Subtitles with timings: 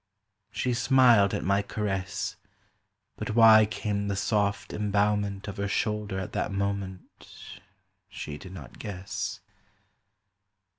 [0.49, 2.35] She smiled at my caress,
[3.17, 7.51] But why came the soft embowment Of her shoulder at that moment
[8.09, 9.41] She did not guess.